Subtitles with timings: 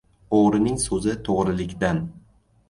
[0.37, 2.01] •O‘g‘rining so‘zi to‘g‘rilikdan.